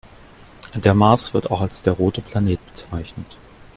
Der 0.73 0.95
Mars 0.95 1.35
wird 1.35 1.51
auch 1.51 1.61
als 1.61 1.83
der 1.83 1.93
„rote 1.93 2.21
Planet“ 2.23 2.59
bezeichnet. 2.65 3.37